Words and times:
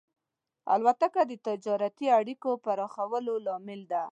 الوتکه 0.73 1.21
د 1.27 1.33
تجارتي 1.47 2.07
اړیکو 2.19 2.49
پراخېدلو 2.65 3.33
لامل 3.45 3.81
ده. 3.91 4.03